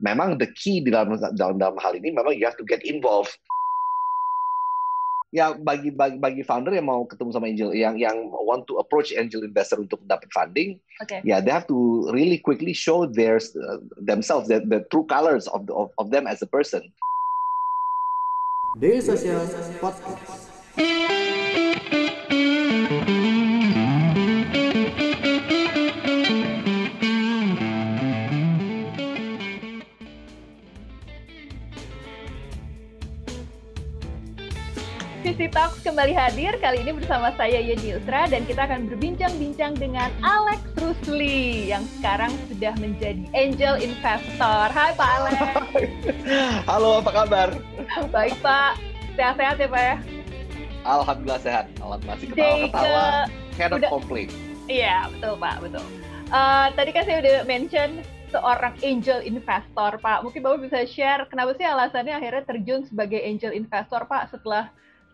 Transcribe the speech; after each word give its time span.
memang 0.00 0.40
the 0.40 0.48
key 0.56 0.80
di 0.80 0.90
dalam 0.90 1.16
dalam, 1.36 1.56
dalam 1.60 1.76
hal 1.78 1.94
ini 1.94 2.10
memang 2.10 2.34
you 2.34 2.44
have 2.48 2.58
to 2.58 2.66
get 2.66 2.82
involved. 2.82 3.32
Ya 5.30 5.54
bagi 5.54 5.94
bagi 5.94 6.18
bagi 6.18 6.42
founder 6.42 6.74
yang 6.74 6.90
mau 6.90 7.06
ketemu 7.06 7.30
sama 7.30 7.46
angel 7.46 7.70
yang 7.70 7.94
yang 7.94 8.34
want 8.42 8.66
to 8.66 8.82
approach 8.82 9.14
angel 9.14 9.46
investor 9.46 9.78
untuk 9.78 10.02
dapat 10.10 10.26
funding 10.34 10.74
okay. 10.98 11.22
ya 11.22 11.38
yeah, 11.38 11.38
they 11.38 11.54
have 11.54 11.70
to 11.70 12.10
really 12.10 12.42
quickly 12.42 12.74
show 12.74 13.06
their 13.06 13.38
uh, 13.38 13.78
themselves 14.02 14.50
the, 14.50 14.58
the 14.66 14.82
true 14.90 15.06
colors 15.06 15.46
of, 15.54 15.70
the, 15.70 15.74
of 15.78 15.94
of 16.02 16.10
them 16.10 16.26
as 16.26 16.42
a 16.42 16.50
person. 16.50 16.82
Desa 18.74 19.14
Podcast 19.78 20.49
Visi 35.20 35.52
Talks 35.52 35.84
kembali 35.84 36.16
hadir 36.16 36.56
kali 36.64 36.80
ini 36.80 36.96
bersama 36.96 37.28
saya 37.36 37.60
Yeni 37.60 37.92
Usra 37.92 38.24
dan 38.24 38.40
kita 38.48 38.64
akan 38.64 38.88
berbincang-bincang 38.88 39.76
dengan 39.76 40.08
Alex 40.24 40.64
Rusli 40.80 41.68
yang 41.68 41.84
sekarang 42.00 42.32
sudah 42.48 42.72
menjadi 42.80 43.20
angel 43.36 43.84
investor. 43.84 44.72
Hai 44.72 44.96
Pak 44.96 45.10
Alex. 45.20 45.36
Halo, 46.72 47.04
apa 47.04 47.12
kabar? 47.12 47.52
Baik 48.08 48.32
Pak, 48.40 48.80
sehat-sehat 49.12 49.60
ya 49.60 49.68
Pak 49.68 49.82
ya? 49.84 49.96
Alhamdulillah 50.88 51.40
sehat. 51.44 51.64
Alhamdulillah 51.84 52.16
masih 52.16 52.26
ketawa-ketawa. 52.32 53.04
Cannot 53.60 53.78
udah, 53.84 53.90
complain. 53.92 54.28
Iya, 54.72 55.12
betul 55.12 55.36
Pak, 55.36 55.56
betul. 55.60 55.84
Uh, 56.32 56.66
tadi 56.72 56.90
kan 56.96 57.04
saya 57.04 57.20
udah 57.20 57.36
mention 57.44 58.00
seorang 58.32 58.72
angel 58.80 59.20
investor, 59.20 60.00
Pak. 60.00 60.24
Mungkin 60.24 60.40
Bapak 60.40 60.64
bisa 60.64 60.80
share 60.88 61.28
kenapa 61.28 61.52
sih 61.60 61.68
alasannya 61.68 62.16
akhirnya 62.16 62.48
terjun 62.48 62.88
sebagai 62.88 63.20
angel 63.20 63.52
investor, 63.52 64.08
Pak, 64.08 64.32
setelah 64.32 64.72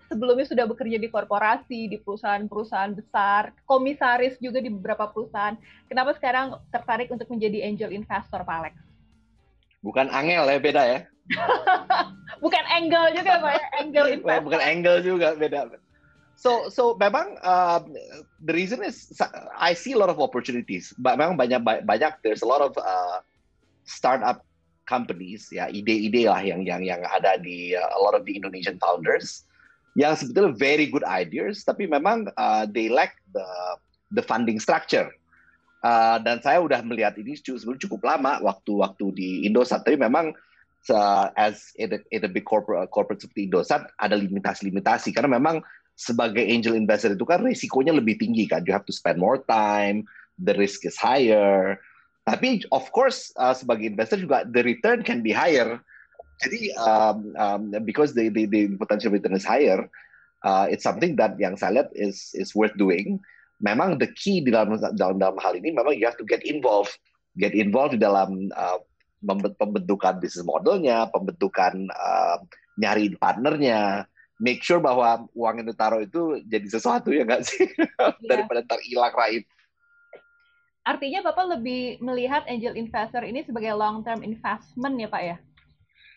sebelumnya 0.08 0.46
sudah 0.46 0.64
bekerja 0.66 0.98
di 0.98 1.08
korporasi, 1.10 1.90
di 1.90 1.98
perusahaan-perusahaan 2.00 2.94
besar, 2.94 3.54
komisaris 3.66 4.38
juga 4.38 4.62
di 4.62 4.70
beberapa 4.70 5.10
perusahaan. 5.10 5.54
Kenapa 5.90 6.14
sekarang 6.14 6.58
tertarik 6.70 7.10
untuk 7.10 7.26
menjadi 7.30 7.66
angel 7.66 7.90
investor, 7.94 8.42
Pak 8.42 8.56
Alex? 8.56 8.74
Bukan 9.82 10.10
angel 10.10 10.44
ya, 10.50 10.58
beda 10.58 10.82
ya? 10.86 11.00
Bukan 12.44 12.64
angle 12.70 13.06
juga, 13.14 13.32
Pak 13.42 13.52
ya? 13.54 13.64
Angel 13.82 14.06
investor. 14.18 14.44
Bukan 14.46 14.62
angle 14.62 14.98
juga, 15.02 15.28
beda. 15.34 15.60
So, 16.36 16.68
so 16.68 16.92
memang 17.00 17.40
uh, 17.40 17.80
the 18.44 18.52
reason 18.52 18.84
is 18.84 19.08
I 19.56 19.72
see 19.72 19.96
a 19.96 19.98
lot 19.98 20.12
of 20.12 20.20
opportunities. 20.20 20.92
Memang 21.00 21.40
banyak 21.40 21.64
banyak 21.64 22.12
there's 22.20 22.44
a 22.44 22.48
lot 22.48 22.60
of 22.60 22.77
uh, 22.77 23.24
startup 23.88 24.44
companies 24.86 25.50
ya 25.50 25.66
ide-ide 25.66 26.30
lah 26.30 26.38
yang 26.44 26.62
yang 26.62 26.84
yang 26.84 27.02
ada 27.10 27.40
di 27.40 27.74
uh, 27.74 27.82
a 27.82 27.98
lot 27.98 28.14
of 28.14 28.22
the 28.22 28.36
Indonesian 28.36 28.78
founders 28.78 29.45
yang 29.97 30.12
sebetulnya 30.12 30.52
very 30.52 30.86
good 30.92 31.02
ideas, 31.08 31.64
tapi 31.64 31.89
memang 31.89 32.28
uh, 32.36 32.69
they 32.69 32.92
lack 32.92 33.16
the 33.33 33.48
the 34.12 34.20
funding 34.20 34.61
structure. 34.61 35.08
Uh, 35.80 36.20
dan 36.20 36.41
saya 36.44 36.61
udah 36.61 36.84
melihat 36.84 37.16
ini 37.16 37.33
sebelum 37.36 37.80
cukup 37.80 38.05
lama 38.05 38.36
waktu-waktu 38.44 39.06
di 39.17 39.28
Indosat, 39.48 39.89
tapi 39.89 39.97
memang 39.97 40.36
uh, 40.92 41.27
as 41.41 41.72
in 41.80 41.97
a, 41.97 41.98
in 42.12 42.22
a 42.27 42.30
big 42.30 42.44
corporate, 42.44 42.92
corporate 42.92 43.24
seperti 43.24 43.48
Indosat 43.48 43.89
ada 43.97 44.19
limitasi-limitasi 44.20 45.17
karena 45.17 45.41
memang 45.41 45.64
sebagai 45.97 46.44
angel 46.44 46.77
investor 46.77 47.17
itu 47.17 47.24
kan 47.24 47.41
risikonya 47.41 47.97
lebih 47.97 48.20
tinggi 48.20 48.44
kan, 48.44 48.61
you 48.69 48.74
have 48.77 48.84
to 48.84 48.92
spend 48.92 49.17
more 49.17 49.41
time, 49.48 50.05
the 50.36 50.52
risk 50.61 50.84
is 50.84 51.00
higher. 51.00 51.80
Tapi 52.28 52.67
of 52.74 52.84
course 52.92 53.33
uh, 53.41 53.56
sebagai 53.56 53.97
investor 53.97 54.20
juga 54.20 54.44
the 54.44 54.61
return 54.61 55.00
can 55.00 55.24
be 55.24 55.33
higher 55.33 55.80
jadi 56.45 56.61
um, 56.77 57.19
um, 57.41 57.62
because 57.89 58.12
the, 58.12 58.29
the 58.29 58.45
the 58.45 58.62
potential 58.77 59.09
return 59.09 59.33
is 59.33 59.47
higher, 59.47 59.89
uh, 60.45 60.69
it's 60.69 60.84
something 60.84 61.17
that 61.17 61.41
yang 61.41 61.57
saya 61.57 61.80
lihat 61.80 61.89
is 61.97 62.36
is 62.36 62.52
worth 62.52 62.77
doing. 62.77 63.17
Memang 63.64 63.97
the 63.97 64.13
key 64.13 64.45
di 64.45 64.52
dalam 64.52 64.77
dalam 65.01 65.17
dalam 65.17 65.41
hal 65.41 65.57
ini 65.57 65.73
memang 65.73 65.96
you 65.96 66.05
have 66.05 66.20
to 66.20 66.29
get 66.29 66.45
involved, 66.45 66.92
get 67.41 67.57
involved 67.57 67.96
di 67.96 68.01
dalam 68.05 68.52
uh, 68.52 68.79
pembentukan 69.57 70.20
bisnis 70.20 70.45
modelnya, 70.45 71.08
pembentukan 71.08 71.89
uh, 71.96 72.36
nyari 72.77 73.17
partnernya, 73.17 74.05
make 74.36 74.61
sure 74.61 74.80
bahwa 74.80 75.25
uang 75.33 75.64
yang 75.64 75.69
ditaruh 75.73 76.05
itu 76.05 76.45
jadi 76.45 76.69
sesuatu 76.69 77.08
ya 77.13 77.25
nggak 77.25 77.45
sih 77.48 77.64
yeah. 77.80 78.13
daripada 78.29 78.61
ntar 78.61 78.80
hilang 78.85 79.17
raib. 79.17 79.45
Artinya 80.86 81.19
Bapak 81.27 81.58
lebih 81.58 81.98
melihat 81.98 82.46
angel 82.46 82.79
investor 82.79 83.25
ini 83.27 83.42
sebagai 83.42 83.75
long 83.75 84.07
term 84.07 84.23
investment 84.23 84.95
ya 85.01 85.08
Pak 85.11 85.23
ya? 85.25 85.36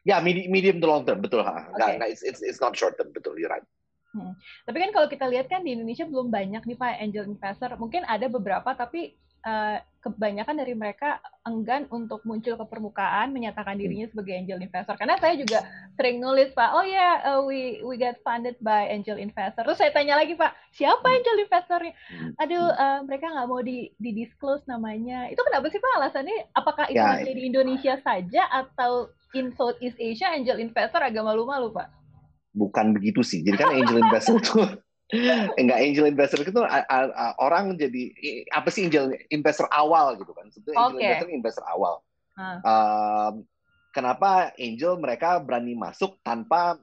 Ya, 0.08 0.24
medium, 0.24 0.48
medium 0.52 0.78
to 0.80 0.88
long 0.88 1.04
term, 1.04 1.20
betul. 1.20 1.44
Okay. 1.44 1.76
Nggak, 1.76 1.90
nggak, 2.00 2.10
it's, 2.12 2.24
it's, 2.24 2.42
it's 2.44 2.62
not 2.64 2.76
short 2.76 2.96
term, 2.96 3.12
betul, 3.12 3.36
you're 3.36 3.52
right. 3.52 3.66
Hmm. 4.10 4.34
Tapi 4.66 4.78
kan 4.82 4.90
kalau 4.90 5.06
kita 5.06 5.26
lihat 5.30 5.46
kan 5.54 5.62
di 5.62 5.78
Indonesia 5.78 6.02
belum 6.02 6.34
banyak 6.34 6.66
nih 6.66 6.78
Pak 6.78 6.98
angel 6.98 7.30
investor. 7.30 7.70
Mungkin 7.78 8.02
ada 8.10 8.26
beberapa 8.26 8.74
tapi 8.74 9.14
uh, 9.46 9.78
kebanyakan 10.00 10.56
dari 10.64 10.74
mereka 10.74 11.20
enggan 11.44 11.84
untuk 11.92 12.24
muncul 12.24 12.56
ke 12.56 12.66
permukaan 12.66 13.36
menyatakan 13.36 13.76
hmm. 13.78 13.82
dirinya 13.86 14.08
sebagai 14.10 14.34
angel 14.34 14.66
investor. 14.66 14.96
Karena 14.98 15.20
saya 15.22 15.38
juga 15.38 15.62
sering 15.94 16.18
nulis 16.18 16.50
Pak, 16.58 16.70
oh 16.74 16.82
ya 16.82 16.98
yeah, 16.98 17.14
uh, 17.22 17.42
we 17.46 17.86
we 17.86 18.02
get 18.02 18.18
funded 18.26 18.58
by 18.66 18.90
angel 18.90 19.22
investor. 19.22 19.62
Terus 19.62 19.78
saya 19.78 19.94
tanya 19.94 20.18
lagi 20.18 20.34
Pak, 20.34 20.58
siapa 20.74 21.06
hmm. 21.06 21.16
angel 21.22 21.38
investornya? 21.46 21.94
Aduh, 22.42 22.66
uh, 22.66 23.00
mereka 23.06 23.30
nggak 23.30 23.48
mau 23.52 23.62
di 23.62 23.94
di 24.02 24.10
disclose 24.18 24.66
namanya. 24.66 25.30
Itu 25.30 25.46
kenapa 25.46 25.70
sih 25.70 25.78
Pak 25.78 25.94
alasannya? 26.02 26.38
Apakah 26.58 26.86
itu 26.90 26.98
ya, 26.98 27.22
di 27.22 27.44
Indonesia 27.46 27.94
saja 28.02 28.42
atau 28.50 29.14
in 29.38 29.54
Southeast 29.54 29.98
Asia 30.00 30.34
angel 30.34 30.58
investor 30.58 31.02
agak 31.02 31.22
malu-malu 31.22 31.70
pak 31.74 31.90
bukan 32.54 32.94
begitu 32.98 33.22
sih 33.22 33.46
jadi 33.46 33.58
kan 33.62 33.70
angel 33.74 34.02
investor 34.02 34.42
itu 34.42 34.62
enggak 35.60 35.80
angel 35.82 36.06
investor 36.06 36.40
itu 36.46 36.62
orang 37.42 37.78
jadi 37.78 38.14
apa 38.54 38.70
sih 38.70 38.90
angel 38.90 39.14
investor 39.34 39.66
awal 39.74 40.14
gitu 40.18 40.30
kan 40.34 40.50
sebetulnya 40.54 40.78
angel 40.86 40.98
okay. 40.98 41.06
investor 41.10 41.30
investor 41.34 41.66
awal 41.66 41.94
huh. 42.38 42.58
uh, 42.62 43.32
kenapa 43.94 44.54
angel 44.58 45.02
mereka 45.02 45.42
berani 45.42 45.74
masuk 45.74 46.18
tanpa 46.22 46.78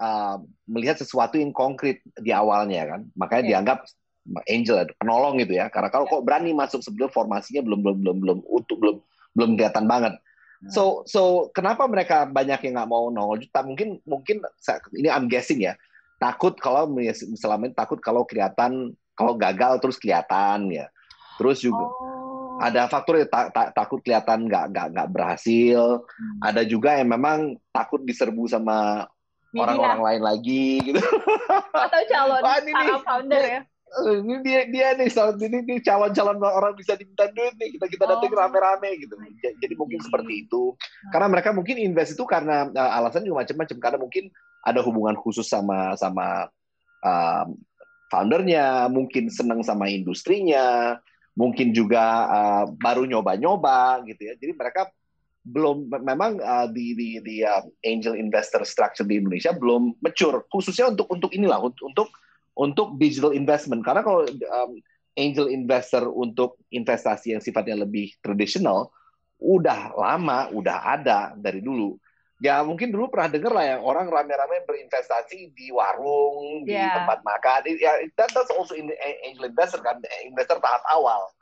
uh, 0.00 0.40
melihat 0.64 0.96
sesuatu 0.96 1.36
yang 1.36 1.52
konkret 1.52 2.00
di 2.16 2.32
awalnya 2.32 2.96
kan 2.96 3.00
makanya 3.12 3.42
yeah. 3.44 3.50
dianggap 3.56 3.78
angel 4.48 4.76
penolong 4.96 5.40
gitu 5.40 5.52
ya 5.60 5.68
karena 5.68 5.88
kalau 5.92 6.08
yeah. 6.08 6.12
kok 6.16 6.24
berani 6.24 6.50
masuk 6.56 6.80
sebelum 6.80 7.12
formasinya 7.12 7.60
belum 7.60 7.80
belum 7.84 7.96
belum 8.04 8.16
belum 8.24 8.38
utuh 8.48 8.76
belum 8.80 8.96
belum 9.36 9.50
kelihatan 9.60 9.84
banget 9.84 10.16
So 10.68 11.08
so 11.08 11.48
kenapa 11.56 11.88
mereka 11.88 12.28
banyak 12.28 12.60
yang 12.68 12.74
nggak 12.76 12.90
mau 12.92 13.08
nongol 13.08 13.40
juta? 13.40 13.64
Mungkin 13.64 14.04
mungkin 14.04 14.44
ini 14.92 15.08
I'm 15.08 15.24
guessing 15.24 15.64
ya. 15.64 15.72
Takut 16.20 16.52
kalau 16.60 16.84
selama 17.40 17.72
ini 17.72 17.72
takut 17.72 17.96
kalau 18.04 18.28
kelihatan 18.28 18.92
kalau 19.16 19.40
gagal 19.40 19.80
terus 19.80 19.96
kelihatan 19.96 20.68
ya. 20.68 20.92
Terus 21.40 21.64
juga 21.64 21.88
oh. 21.88 22.60
ada 22.60 22.84
faktor 22.92 23.24
ya 23.24 23.26
ta 23.32 23.48
ta 23.48 23.72
takut 23.72 24.04
kelihatan 24.04 24.44
nggak 24.44 24.76
nggak 24.76 24.86
nggak 24.92 25.08
berhasil. 25.08 26.04
Hmm. 26.04 26.40
Ada 26.44 26.68
juga 26.68 27.00
yang 27.00 27.08
memang 27.08 27.56
takut 27.72 28.04
diserbu 28.04 28.44
sama 28.44 29.08
orang-orang 29.56 30.00
lain 30.04 30.22
lagi 30.28 30.84
gitu. 30.84 31.00
Atau 31.72 32.00
calon 32.12 32.40
Wah, 32.44 32.60
ini 32.60 32.72
founder 33.00 33.44
ya 33.48 33.60
ini 34.22 34.34
dia 34.46 34.60
dia 34.70 34.88
nih 34.94 35.10
ini, 35.10 35.58
ini 35.66 35.74
calon-calon 35.82 36.38
orang 36.38 36.78
bisa 36.78 36.94
diminta 36.94 37.26
duit 37.34 37.54
nih. 37.58 37.74
Kita 37.74 37.86
kita 37.90 38.04
datang 38.06 38.30
oh. 38.30 38.38
rame-rame 38.38 38.90
gitu. 39.02 39.14
Jadi 39.42 39.74
mungkin 39.74 39.98
seperti 39.98 40.46
itu. 40.46 40.78
Karena 41.10 41.26
mereka 41.26 41.50
mungkin 41.50 41.76
invest 41.78 42.14
itu 42.14 42.22
karena 42.22 42.70
uh, 42.70 42.90
alasan 43.02 43.26
juga 43.26 43.42
macam-macam. 43.42 43.76
Karena 43.82 43.98
mungkin 43.98 44.24
ada 44.62 44.80
hubungan 44.86 45.18
khusus 45.18 45.50
sama 45.50 45.98
sama 45.98 46.46
uh, 47.02 47.44
foundernya 48.10 48.86
mungkin 48.90 49.30
senang 49.30 49.62
sama 49.62 49.86
industrinya 49.90 50.98
mungkin 51.38 51.70
juga 51.70 52.26
uh, 52.26 52.64
baru 52.78 53.06
nyoba-nyoba 53.06 54.06
gitu 54.06 54.22
ya. 54.30 54.34
Jadi 54.38 54.52
mereka 54.54 54.90
belum 55.40 55.88
memang 55.88 56.36
uh, 56.36 56.68
di 56.68 56.92
di 56.92 57.08
di 57.24 57.40
uh, 57.40 57.64
angel 57.82 58.14
investor 58.14 58.60
structure 58.62 59.08
di 59.08 59.18
Indonesia 59.18 59.50
belum 59.56 59.98
mature. 60.04 60.44
Khususnya 60.52 60.92
untuk 60.92 61.08
untuk 61.08 61.30
inilah 61.32 61.58
untuk, 61.58 61.90
untuk 61.90 62.08
untuk 62.60 63.00
digital 63.00 63.32
investment. 63.32 63.80
Karena 63.80 64.04
kalau 64.04 64.28
um, 64.28 64.70
angel 65.16 65.48
investor 65.48 66.04
untuk 66.12 66.60
investasi 66.68 67.32
yang 67.32 67.42
sifatnya 67.42 67.80
lebih 67.80 68.12
tradisional 68.20 68.92
udah 69.40 69.96
lama 69.96 70.52
udah 70.52 71.00
ada 71.00 71.32
dari 71.32 71.64
dulu. 71.64 71.96
Ya 72.40 72.60
mungkin 72.64 72.88
dulu 72.88 73.12
pernah 73.12 73.28
dengar 73.32 73.52
lah 73.52 73.64
yang 73.76 73.80
orang 73.84 74.08
rame-rame 74.08 74.64
berinvestasi 74.64 75.52
di 75.52 75.68
warung 75.72 76.64
yeah. 76.64 76.88
di 76.88 76.88
tempat 77.00 77.18
makan. 77.24 77.58
Ya 77.80 77.92
that, 78.16 78.32
that's 78.32 78.52
also 78.52 78.76
in 78.76 78.92
angel 79.24 79.48
investor 79.48 79.80
kan 79.80 80.00
investor 80.24 80.60
tahap 80.60 80.84
awal. 80.92 81.32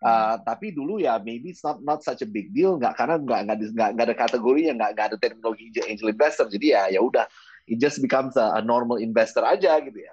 Uh, 0.00 0.40
tapi 0.48 0.72
dulu 0.72 0.96
ya 0.96 1.20
maybe 1.20 1.52
it's 1.52 1.60
not 1.60 1.76
not 1.84 2.00
such 2.00 2.24
a 2.24 2.28
big 2.28 2.52
deal. 2.56 2.80
Nggak 2.80 2.96
karena 2.96 3.20
nggak 3.20 3.40
nggak 3.52 3.90
nggak 3.96 4.06
ada 4.08 4.16
kategorinya 4.16 4.72
nggak 4.80 4.90
nggak 4.96 5.06
ada 5.12 5.18
teknologi 5.20 5.64
angel 5.84 6.08
investor. 6.08 6.48
Jadi 6.48 6.66
ya 6.72 6.88
ya 6.88 7.04
udah 7.04 7.28
it 7.68 7.76
just 7.76 8.00
becomes 8.00 8.32
a, 8.40 8.56
a 8.56 8.60
normal 8.64 8.96
investor 8.96 9.44
aja 9.44 9.76
gitu 9.84 10.00
ya 10.00 10.12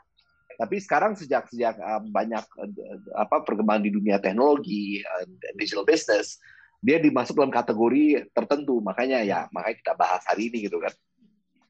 tapi 0.57 0.81
sekarang 0.81 1.13
sejak 1.13 1.45
sejak 1.53 1.77
uh, 1.77 2.01
banyak 2.01 2.41
uh, 2.57 2.97
apa 3.13 3.45
perkembangan 3.45 3.85
di 3.85 3.93
dunia 3.93 4.17
teknologi, 4.17 5.05
uh, 5.05 5.25
digital 5.53 5.85
business, 5.85 6.41
dia 6.81 6.97
dimasuk 6.97 7.37
dalam 7.37 7.53
kategori 7.53 8.25
tertentu. 8.33 8.81
Makanya 8.81 9.21
ya, 9.21 9.45
makanya 9.53 9.77
kita 9.85 9.93
bahas 9.93 10.25
hari 10.25 10.49
ini 10.49 10.65
gitu 10.65 10.81
kan. 10.81 10.89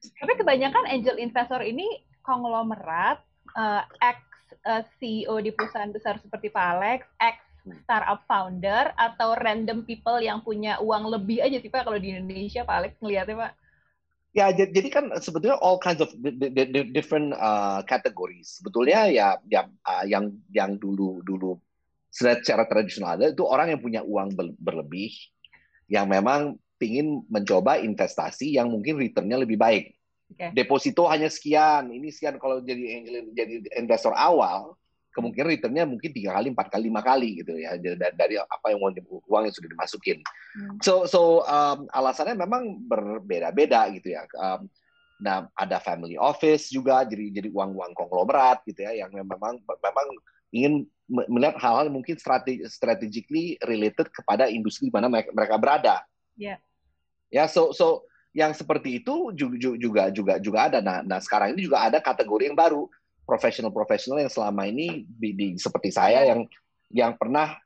Tapi 0.00 0.32
kebanyakan 0.40 0.88
angel 0.88 1.20
investor 1.20 1.60
ini 1.60 1.84
konglomerat, 2.24 3.20
uh, 3.52 3.84
ex 4.00 4.24
uh, 4.64 4.80
CEO 4.96 5.36
di 5.44 5.52
perusahaan 5.52 5.92
besar 5.92 6.16
seperti 6.16 6.48
Pak 6.48 6.66
Alex, 6.80 7.00
ex 7.20 7.36
startup 7.84 8.24
founder 8.24 8.96
atau 8.96 9.36
random 9.36 9.84
people 9.84 10.16
yang 10.24 10.40
punya 10.40 10.80
uang 10.80 11.12
lebih 11.12 11.44
aja 11.44 11.60
sih 11.60 11.68
Pak 11.68 11.84
kalau 11.84 12.00
di 12.00 12.16
Indonesia 12.16 12.64
Pak 12.64 12.76
Alex 12.80 12.92
ngelihatnya 13.04 13.36
Pak? 13.36 13.52
Ya, 14.38 14.54
jadi 14.54 14.86
kan 14.86 15.10
sebetulnya 15.18 15.58
all 15.58 15.82
kinds 15.82 15.98
of 15.98 16.14
different 16.94 17.34
uh, 17.34 17.82
categories. 17.90 18.62
Sebetulnya 18.62 19.10
ya, 19.10 19.34
ya 19.50 19.66
uh, 19.82 20.06
yang 20.06 20.30
yang 20.54 20.78
dulu 20.78 21.26
dulu 21.26 21.58
secara 22.06 22.70
tradisional 22.70 23.18
ada 23.18 23.34
itu 23.34 23.42
orang 23.42 23.74
yang 23.74 23.82
punya 23.82 24.06
uang 24.06 24.38
berlebih, 24.62 25.10
yang 25.90 26.06
memang 26.06 26.54
ingin 26.78 27.26
mencoba 27.26 27.82
investasi 27.82 28.54
yang 28.54 28.70
mungkin 28.70 29.02
returnnya 29.02 29.42
lebih 29.42 29.58
baik. 29.58 29.98
Okay. 30.38 30.54
Deposito 30.54 31.10
hanya 31.10 31.26
sekian, 31.26 31.90
ini 31.90 32.14
sekian 32.14 32.38
kalau 32.38 32.62
jadi 32.62 33.10
jadi 33.34 33.74
investor 33.74 34.14
awal, 34.14 34.78
kemungkinan 35.12 35.48
returnnya 35.50 35.84
mungkin 35.88 36.10
tiga 36.14 36.36
kali, 36.38 36.52
empat 36.52 36.68
kali, 36.70 36.82
lima 36.88 37.02
kali 37.02 37.28
gitu 37.42 37.56
ya 37.58 37.74
dari, 37.80 37.96
dari 38.14 38.34
apa 38.38 38.66
yang 38.70 38.80
uang 38.82 39.42
yang 39.48 39.54
sudah 39.54 39.70
dimasukin. 39.70 40.18
Hmm. 40.54 40.76
So 40.84 41.08
so 41.08 41.42
um, 41.48 41.88
alasannya 41.90 42.38
memang 42.38 42.84
berbeda-beda 42.86 43.88
gitu 43.96 44.14
ya. 44.14 44.28
Um, 44.38 44.70
nah 45.18 45.50
ada 45.58 45.82
family 45.82 46.14
office 46.14 46.70
juga 46.70 47.02
jadi 47.02 47.42
jadi 47.42 47.48
uang-uang 47.50 47.90
konglomerat 47.98 48.62
gitu 48.70 48.86
ya 48.86 49.02
yang 49.02 49.10
memang 49.10 49.58
memang 49.58 50.06
ingin 50.54 50.86
melihat 51.08 51.58
hal-hal 51.58 51.90
mungkin 51.90 52.14
strategi 52.20 52.62
strategically 52.70 53.58
related 53.66 54.06
kepada 54.14 54.46
industri 54.46 54.88
di 54.88 54.94
mana 54.94 55.10
mereka, 55.10 55.30
mereka 55.34 55.56
berada. 55.58 55.96
Yeah. 56.38 56.62
Ya 57.32 57.50
so 57.50 57.74
so 57.74 58.08
yang 58.36 58.52
seperti 58.52 59.02
itu 59.02 59.32
juga 59.34 59.74
juga 59.76 60.02
juga 60.12 60.32
juga 60.38 60.58
ada. 60.70 60.78
Nah, 60.78 61.02
nah 61.02 61.18
sekarang 61.18 61.56
ini 61.56 61.66
juga 61.66 61.82
ada 61.82 61.98
kategori 61.98 62.52
yang 62.52 62.58
baru 62.58 62.86
profesional-profesional 63.28 64.24
yang 64.24 64.32
selama 64.32 64.64
ini 64.64 65.04
di, 65.04 65.36
di 65.36 65.46
seperti 65.60 65.92
saya 65.92 66.24
yang 66.24 66.48
yang 66.88 67.12
pernah 67.20 67.60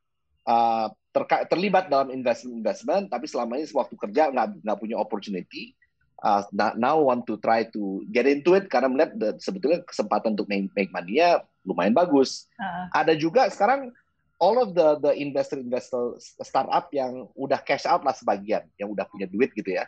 uh, 0.51 0.91
terka, 1.15 1.47
terlibat 1.47 1.87
dalam 1.87 2.11
investment-investment, 2.11 3.07
tapi 3.07 3.31
selama 3.31 3.63
ini 3.63 3.71
waktu 3.71 3.95
kerja 3.95 4.35
nggak 4.35 4.67
nggak 4.67 4.79
punya 4.83 4.99
opportunity. 4.99 5.79
Uh, 6.23 6.43
now 6.79 7.03
want 7.03 7.27
to 7.27 7.35
try 7.43 7.67
to 7.67 8.03
get 8.15 8.31
into 8.31 8.55
it 8.55 8.71
karena 8.71 8.87
melihat 8.87 9.11
the, 9.19 9.31
sebetulnya 9.43 9.83
kesempatan 9.83 10.39
untuk 10.39 10.47
make, 10.47 10.71
make 10.79 10.91
money-nya 10.95 11.43
lumayan 11.67 11.95
bagus. 11.95 12.47
Uh. 12.59 12.87
Ada 12.95 13.19
juga 13.19 13.51
sekarang 13.51 13.91
all 14.39 14.59
of 14.59 14.75
the 14.75 15.03
the 15.03 15.13
investor 15.19 15.59
investor 15.59 16.19
startup 16.43 16.91
yang 16.95 17.27
udah 17.35 17.59
cash 17.63 17.87
out 17.87 18.07
lah 18.07 18.15
sebagian, 18.15 18.67
yang 18.79 18.91
udah 18.91 19.07
punya 19.11 19.27
duit 19.31 19.55
gitu 19.55 19.75
ya 19.75 19.87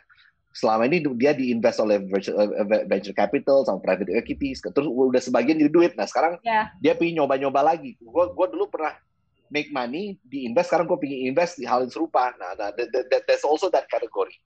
selama 0.54 0.86
ini 0.86 1.02
dia 1.18 1.34
diinvest 1.34 1.82
oleh 1.82 1.98
venture 2.86 3.16
capital 3.16 3.66
sama 3.66 3.82
private 3.82 4.14
equity 4.14 4.54
terus 4.54 4.86
udah 4.86 5.18
sebagian 5.18 5.58
jadi 5.58 5.72
duit 5.74 5.92
nah 5.98 6.06
sekarang 6.06 6.38
yeah. 6.46 6.70
dia 6.78 6.94
pengen 6.94 7.18
nyoba-nyoba 7.18 7.74
lagi 7.74 7.98
gue 7.98 8.24
gue 8.30 8.46
dulu 8.54 8.70
pernah 8.70 8.94
make 9.50 9.74
money 9.74 10.14
di 10.22 10.46
invest 10.46 10.70
sekarang 10.70 10.86
gue 10.86 10.98
pengen 11.02 11.34
invest 11.34 11.58
di 11.58 11.66
hal 11.66 11.82
yang 11.82 11.90
serupa 11.90 12.30
nah, 12.38 12.54
nah 12.54 12.70
that, 12.70 12.86
that, 12.86 13.26
that's 13.26 13.42
also 13.42 13.66
that 13.66 13.90
category 13.90 14.38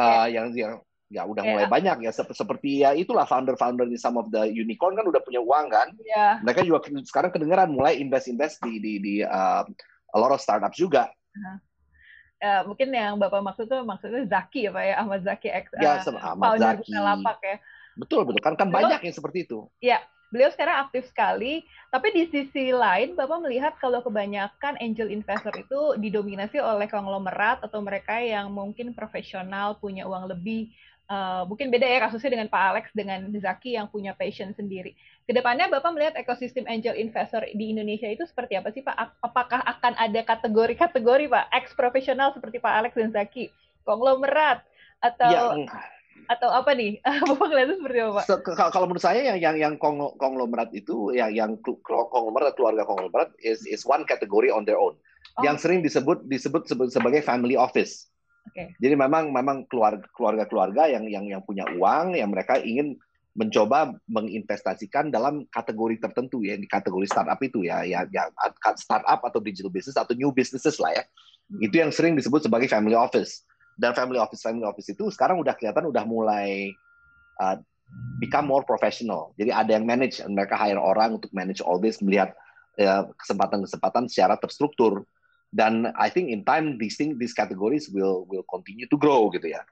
uh, 0.00 0.24
yeah. 0.24 0.40
yang 0.40 0.46
yang 0.56 0.72
ya 1.12 1.22
udah 1.28 1.44
yeah. 1.44 1.52
mulai 1.52 1.66
banyak 1.68 2.08
ya 2.08 2.10
seperti 2.16 2.82
ya 2.82 2.96
itulah 2.96 3.28
founder-founder 3.28 3.86
di 3.86 4.00
some 4.00 4.16
of 4.16 4.32
the 4.32 4.48
unicorn 4.48 4.96
kan 4.96 5.04
udah 5.04 5.20
punya 5.20 5.44
uang 5.44 5.68
kan 5.68 5.92
yeah. 6.00 6.40
mereka 6.40 6.64
juga 6.64 6.88
sekarang 7.04 7.28
kedengeran 7.28 7.76
mulai 7.76 8.00
invest-invest 8.00 8.64
di 8.64 8.80
di 8.80 8.92
di 9.04 9.14
uh, 9.20 9.62
a 10.10 10.16
lot 10.16 10.32
of 10.32 10.40
startups 10.40 10.80
juga 10.80 11.12
uh 11.12 11.38
-huh 11.44 11.65
uh, 12.42 12.62
mungkin 12.68 12.88
yang 12.92 13.16
Bapak 13.16 13.40
maksud 13.40 13.66
tuh 13.68 13.82
maksudnya 13.86 14.24
Zaki 14.28 14.68
ya 14.68 14.70
Pak 14.74 14.84
ya, 14.84 14.94
Ahmad 15.00 15.20
Zaki 15.24 15.48
ex 15.48 15.64
ya, 15.76 16.00
uh, 16.00 16.34
Ahmad 16.34 16.56
founder 16.56 16.74
Zaki. 16.80 16.90
Bukalapak 16.92 17.38
ya. 17.42 17.56
Betul, 17.96 18.20
betul. 18.28 18.42
Kan 18.44 18.54
kan 18.60 18.68
banyak 18.68 19.00
yang 19.00 19.16
seperti 19.16 19.48
itu. 19.48 19.64
Ya, 19.80 20.04
beliau 20.28 20.52
sekarang 20.52 20.84
aktif 20.84 21.08
sekali, 21.08 21.64
tapi 21.88 22.12
di 22.12 22.28
sisi 22.28 22.68
lain 22.74 23.16
Bapak 23.16 23.40
melihat 23.40 23.72
kalau 23.80 24.04
kebanyakan 24.04 24.76
angel 24.84 25.08
investor 25.08 25.54
itu 25.56 25.96
didominasi 25.96 26.60
oleh 26.60 26.84
konglomerat 26.92 27.64
atau 27.64 27.80
mereka 27.80 28.20
yang 28.20 28.52
mungkin 28.52 28.92
profesional, 28.92 29.80
punya 29.80 30.04
uang 30.04 30.28
lebih, 30.28 30.68
Uh, 31.06 31.46
mungkin 31.46 31.70
beda 31.70 31.86
ya 31.86 32.02
kasusnya 32.02 32.34
dengan 32.34 32.50
Pak 32.50 32.62
Alex 32.74 32.90
dengan 32.90 33.30
Zaki 33.30 33.78
yang 33.78 33.86
punya 33.86 34.10
passion 34.18 34.50
sendiri. 34.58 34.98
Ke 35.22 35.30
depannya 35.30 35.70
Bapak 35.70 35.94
melihat 35.94 36.18
ekosistem 36.18 36.66
angel 36.66 36.98
investor 36.98 37.46
di 37.46 37.70
Indonesia 37.70 38.10
itu 38.10 38.26
seperti 38.26 38.58
apa 38.58 38.74
sih 38.74 38.82
Pak? 38.82 39.22
Apakah 39.22 39.62
akan 39.62 39.94
ada 39.94 40.20
kategori-kategori 40.26 41.30
Pak, 41.30 41.44
ex 41.54 41.64
profesional 41.78 42.34
seperti 42.34 42.58
Pak 42.58 42.74
Alex 42.74 42.92
dan 42.98 43.14
Zaki, 43.14 43.54
konglomerat 43.86 44.66
atau 44.98 45.30
ya, 45.30 45.42
atau 46.26 46.50
apa 46.50 46.74
nih? 46.74 46.98
Bapak 47.30 47.46
melihatnya 47.54 47.76
seperti 47.78 47.98
apa 48.02 48.12
Pak? 48.18 48.24
So, 48.26 48.34
kalau 48.74 48.86
menurut 48.90 49.04
saya 49.06 49.22
yang 49.22 49.38
yang 49.38 49.56
yang 49.62 49.74
konglomerat 50.18 50.74
itu 50.74 51.14
yang 51.14 51.30
yang 51.30 51.50
konglomerat 51.86 52.58
keluarga 52.58 52.82
konglomerat 52.82 53.30
is 53.46 53.62
is 53.70 53.86
one 53.86 54.02
category 54.10 54.50
on 54.50 54.66
their 54.66 54.82
own. 54.82 54.98
Oh. 55.38 55.46
Yang 55.46 55.70
sering 55.70 55.86
disebut 55.86 56.26
disebut 56.26 56.66
sebagai 56.66 57.22
family 57.22 57.54
office 57.54 58.10
Okay. 58.56 58.72
Jadi 58.80 58.96
memang 58.96 59.28
memang 59.36 59.68
keluarga 59.68 60.48
keluarga 60.48 60.88
yang 60.88 61.04
yang 61.12 61.28
yang 61.28 61.42
punya 61.44 61.68
uang 61.76 62.16
yang 62.16 62.32
mereka 62.32 62.56
ingin 62.56 62.96
mencoba 63.36 63.92
menginvestasikan 64.08 65.12
dalam 65.12 65.44
kategori 65.52 66.00
tertentu 66.00 66.40
ya 66.40 66.56
di 66.56 66.64
kategori 66.64 67.04
startup 67.04 67.36
itu 67.44 67.68
ya 67.68 67.84
ya, 67.84 68.08
ya 68.08 68.32
startup 68.80 69.20
atau 69.20 69.44
digital 69.44 69.68
business 69.68 70.00
atau 70.00 70.16
new 70.16 70.32
businesses 70.32 70.80
lah 70.80 70.96
ya. 70.96 71.04
Hmm. 71.52 71.68
Itu 71.68 71.84
yang 71.84 71.92
sering 71.92 72.16
disebut 72.16 72.48
sebagai 72.48 72.72
family 72.72 72.96
office. 72.96 73.44
Dan 73.76 73.92
family 73.92 74.16
office 74.16 74.40
family 74.40 74.64
office 74.64 74.88
itu 74.88 75.04
sekarang 75.12 75.36
udah 75.36 75.52
kelihatan 75.52 75.92
udah 75.92 76.08
mulai 76.08 76.72
uh, 77.44 77.60
become 78.16 78.48
more 78.48 78.64
professional. 78.64 79.36
Jadi 79.36 79.52
ada 79.52 79.76
yang 79.76 79.84
manage, 79.84 80.24
mereka 80.24 80.56
hire 80.56 80.80
orang 80.80 81.20
untuk 81.20 81.28
manage 81.36 81.60
all 81.60 81.76
this, 81.76 82.00
melihat 82.00 82.32
ya, 82.80 83.04
kesempatan-kesempatan 83.20 84.08
secara 84.08 84.40
terstruktur 84.40 85.04
dan 85.54 85.90
I 85.94 86.10
think 86.10 86.30
in 86.30 86.42
time 86.42 86.78
these 86.78 86.98
things 86.98 87.18
these 87.18 87.34
categories 87.34 87.90
will 87.90 88.26
will 88.26 88.44
continue 88.46 88.86
to 88.90 88.96
grow 88.98 89.30
gitu 89.30 89.54
ya. 89.54 89.62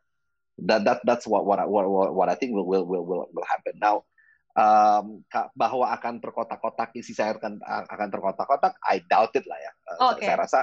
That 0.62 0.87
that 0.87 0.99
that's 1.03 1.26
what 1.26 1.44
what 1.44 1.59
what, 1.67 1.87
what 2.15 2.29
I 2.31 2.38
think 2.38 2.55
will 2.55 2.67
will 2.67 2.87
will 2.87 3.05
will, 3.05 3.26
will 3.31 3.49
happen. 3.49 3.79
Now 3.82 4.06
um, 4.55 5.26
bahwa 5.59 5.91
akan 5.99 6.23
terkotak-kotak 6.23 6.94
isi 6.94 7.12
saya 7.12 7.35
akan 7.35 7.59
akan 7.65 8.09
terkotak-kotak 8.11 8.79
I 8.87 9.03
doubt 9.06 9.35
it 9.35 9.44
lah 9.50 9.59
ya. 9.59 9.73
Uh, 9.85 9.99
okay. 10.15 10.31
saya 10.31 10.37
rasa 10.38 10.59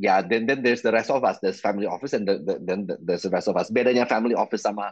ya 0.00 0.18
yeah, 0.18 0.18
then 0.26 0.50
then 0.50 0.60
there's 0.60 0.82
the 0.82 0.90
rest 0.90 1.08
of 1.08 1.22
us. 1.22 1.38
There's 1.38 1.62
family 1.62 1.86
office 1.86 2.12
and 2.12 2.26
the, 2.26 2.42
the, 2.42 2.54
then 2.58 2.90
there's 3.02 3.22
the 3.22 3.32
rest 3.32 3.46
of 3.46 3.54
us. 3.54 3.70
Bedanya 3.70 4.10
family 4.10 4.34
office 4.34 4.66
sama 4.66 4.90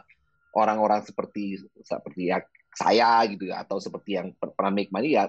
orang-orang 0.55 1.03
seperti 1.03 1.59
seperti 1.83 2.31
ya 2.31 2.39
saya 2.75 3.27
gitu 3.27 3.51
ya 3.51 3.67
atau 3.67 3.83
seperti 3.83 4.15
yang 4.15 4.31
pernah 4.39 4.71
make 4.71 4.91
money 4.95 5.19
ya 5.19 5.27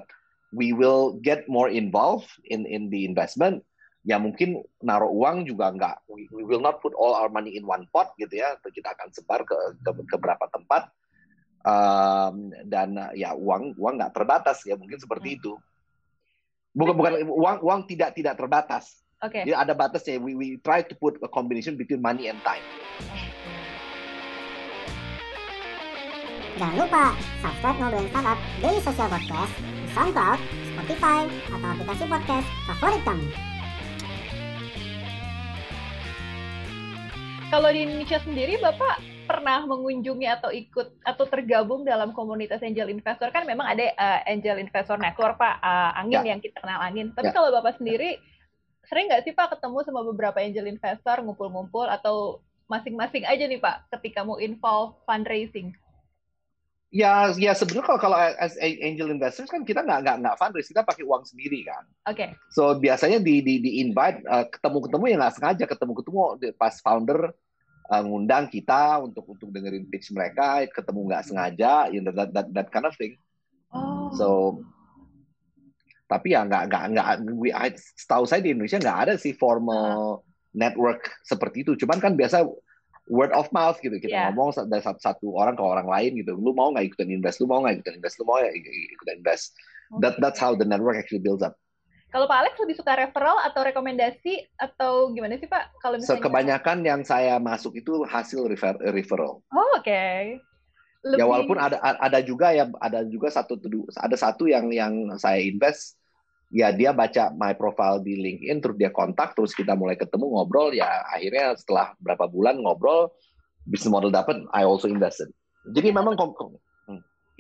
we 0.55 0.71
will 0.71 1.19
get 1.25 1.47
more 1.51 1.67
involved 1.67 2.31
in 2.47 2.69
in 2.69 2.87
the 2.91 3.03
investment 3.03 3.63
ya 4.03 4.19
mungkin 4.19 4.59
naruh 4.83 5.11
uang 5.11 5.47
juga 5.47 5.71
nggak 5.71 6.11
we, 6.11 6.27
we 6.35 6.43
will 6.43 6.59
not 6.59 6.83
put 6.83 6.91
all 6.99 7.15
our 7.15 7.31
money 7.31 7.55
in 7.55 7.63
one 7.63 7.87
pot 7.95 8.11
gitu 8.19 8.43
ya 8.43 8.59
kita 8.59 8.91
akan 8.99 9.15
sebar 9.15 9.47
ke 9.47 9.55
ke, 9.79 9.91
ke 9.95 10.17
beberapa 10.19 10.51
tempat 10.51 10.91
um, 11.63 12.51
dan 12.67 12.99
ya 13.15 13.31
uang 13.39 13.79
uang 13.79 13.95
nggak 14.03 14.15
terbatas 14.15 14.67
ya 14.67 14.75
mungkin 14.75 14.99
seperti 14.99 15.35
hmm. 15.35 15.39
itu 15.39 15.53
bukan 16.75 16.95
bukan 16.99 17.13
uang 17.31 17.57
uang 17.63 17.81
tidak 17.87 18.19
tidak 18.19 18.35
terbatas 18.35 19.07
okay. 19.23 19.47
jadi 19.47 19.63
ada 19.63 19.73
batasnya 19.75 20.19
we 20.19 20.35
we 20.35 20.59
try 20.67 20.83
to 20.83 20.99
put 20.99 21.15
a 21.23 21.31
combination 21.31 21.79
between 21.79 22.03
money 22.03 22.27
and 22.27 22.39
time 22.43 22.65
Jangan 26.53 26.85
lupa 26.85 27.17
subscribe 27.41 27.77
Ngobrolin 27.81 28.13
Startup 28.13 28.39
Daily 28.61 28.81
Social 28.85 29.09
Podcast 29.09 29.53
di 29.57 29.89
SoundCloud, 29.97 30.39
Spotify, 30.77 31.21
atau 31.49 31.69
aplikasi 31.73 32.05
podcast 32.07 32.49
favorit 32.69 33.03
kamu. 33.09 33.52
Kalau 37.53 37.69
di 37.69 37.85
Indonesia 37.85 38.17
sendiri, 38.25 38.57
Bapak 38.65 39.05
pernah 39.29 39.61
mengunjungi 39.69 40.25
atau 40.25 40.49
ikut 40.49 41.05
atau 41.05 41.25
tergabung 41.29 41.85
dalam 41.85 42.17
komunitas 42.17 42.65
angel 42.65 42.89
investor 42.89 43.29
kan 43.29 43.45
memang 43.45 43.77
ada 43.77 43.93
uh, 43.93 44.21
angel 44.25 44.57
investor 44.57 44.97
network 44.97 45.37
Pak 45.37 45.61
uh, 45.61 45.93
angin 46.01 46.25
ya. 46.25 46.33
yang 46.33 46.41
kita 46.41 46.65
kenal 46.65 46.81
angin. 46.81 47.13
Tapi 47.13 47.29
ya. 47.29 47.37
kalau 47.37 47.53
Bapak 47.53 47.77
sendiri 47.77 48.17
sering 48.89 49.05
nggak 49.13 49.29
sih 49.29 49.37
Pak 49.37 49.53
ketemu 49.53 49.85
sama 49.85 50.01
beberapa 50.01 50.41
angel 50.41 50.65
investor 50.65 51.21
ngumpul-ngumpul 51.21 51.93
atau 51.93 52.41
masing-masing 52.73 53.29
aja 53.29 53.45
nih 53.45 53.61
Pak 53.61 54.01
ketika 54.01 54.25
mau 54.25 54.41
involve 54.41 54.97
fundraising? 55.05 55.77
Ya, 56.93 57.33
ya 57.41 57.57
sebenarnya 57.57 57.89
kalau 57.89 58.01
kalau 58.05 58.19
as 58.21 58.53
angel 58.61 59.09
investors 59.09 59.49
kan 59.49 59.65
kita 59.65 59.81
nggak 59.81 60.05
nggak 60.05 60.17
nggak 60.21 60.37
fundraise, 60.37 60.69
kita 60.69 60.85
pakai 60.85 61.09
uang 61.09 61.25
sendiri 61.25 61.65
kan. 61.65 61.89
Oke. 62.05 62.17
Okay. 62.21 62.29
So 62.53 62.77
biasanya 62.77 63.17
di 63.17 63.41
di 63.41 63.65
di 63.65 63.81
invite 63.81 64.21
uh, 64.29 64.45
ketemu-ketemu 64.45 65.05
ya 65.09 65.17
nggak 65.25 65.35
sengaja 65.41 65.65
ketemu-ketemu 65.65 66.21
pas 66.61 66.77
founder 66.85 67.33
uh, 67.89 68.03
ngundang 68.05 68.53
kita 68.53 69.01
untuk 69.01 69.25
untuk 69.25 69.49
dengerin 69.49 69.89
pitch 69.89 70.13
mereka, 70.13 70.69
ketemu 70.69 71.01
nggak 71.09 71.25
sengaja, 71.33 71.89
you 71.89 72.05
know, 72.05 72.13
that, 72.13 72.29
that 72.37 72.53
that 72.53 72.69
kind 72.69 72.85
of 72.85 72.93
thing. 73.01 73.17
Oh. 73.73 74.13
So 74.13 74.29
tapi 76.13 76.37
ya 76.37 76.45
nggak 76.45 76.69
nggak 76.69 76.85
nggak, 76.93 77.09
setahu 77.97 78.29
saya 78.29 78.45
di 78.45 78.53
Indonesia 78.53 78.77
nggak 78.77 78.99
ada 79.09 79.15
sih 79.17 79.33
formal 79.33 80.21
network 80.53 81.09
seperti 81.25 81.65
itu. 81.65 81.73
Cuman 81.81 82.05
kan 82.05 82.13
biasa 82.13 82.45
word 83.11 83.35
of 83.35 83.51
mouth 83.51 83.79
gitu 83.83 83.99
kita 83.99 84.13
Yeah. 84.13 84.25
ngomong 84.31 84.55
dari 84.71 84.83
satu, 84.83 85.01
satu 85.03 85.27
orang 85.35 85.59
ke 85.59 85.65
orang 85.65 85.89
lain 85.89 86.23
gitu. 86.23 86.39
Lu 86.39 86.55
mau 86.55 86.71
nggak 86.71 86.95
ikutan 86.95 87.11
invest? 87.11 87.43
Lu 87.43 87.51
mau 87.51 87.63
nggak 87.65 87.83
ikutan 87.83 87.95
invest? 87.99 88.17
Lu 88.21 88.25
mau 88.29 88.39
nggak 88.39 88.55
ikutan 88.95 89.15
invest? 89.19 89.57
That 90.01 90.17
that's 90.23 90.41
how 90.41 90.57
the 90.57 90.65
network 90.65 90.97
actually 90.97 91.21
builds 91.21 91.45
up. 91.45 91.59
Kalau 92.13 92.29
Pak 92.29 92.45
Alex 92.45 92.53
lebih 92.61 92.77
suka 92.77 92.93
referral 92.93 93.41
atau 93.41 93.65
rekomendasi 93.65 94.45
atau 94.61 95.17
gimana 95.17 95.41
sih 95.41 95.49
Pak? 95.49 95.81
Kalau 95.81 95.97
So, 95.97 96.05
misalnya 96.05 96.25
kebanyakan 96.29 96.79
yang 96.85 97.01
saya 97.09 97.41
masuk 97.41 97.73
itu 97.81 98.05
hasil 98.05 98.53
refer, 98.53 98.77
referral. 98.93 99.41
Oh, 99.49 99.69
oke. 99.81 100.05
Lebih... 101.03 101.19
Ya 101.19 101.25
walaupun 101.25 101.57
ada 101.57 101.81
ada 101.81 102.21
juga 102.21 102.53
ya 102.53 102.69
ada 102.79 103.03
juga 103.09 103.33
satu 103.33 103.57
ada 103.97 104.17
satu 104.17 104.45
yang 104.45 104.69
yang 104.71 105.17
saya 105.17 105.41
invest 105.41 105.99
ya 106.53 106.69
dia 106.71 106.93
baca 106.93 107.33
my 107.33 107.57
profile 107.57 107.99
di 108.05 108.13
LinkedIn 108.15 108.61
terus 108.61 108.77
dia 108.77 108.93
kontak 108.93 109.33
terus 109.33 109.57
kita 109.57 109.73
mulai 109.73 109.97
ketemu 109.97 110.29
ngobrol 110.37 110.69
ya 110.77 111.01
akhirnya 111.09 111.57
setelah 111.57 111.97
berapa 111.97 112.29
bulan 112.29 112.61
ngobrol 112.61 113.09
bisnis 113.65 113.89
model 113.89 114.13
dapat 114.13 114.45
I 114.53 114.69
also 114.69 114.87
invested. 114.87 115.33
Jadi 115.73 115.91
memang 115.95 116.15
kom- 116.15 116.37
kom- 116.37 116.61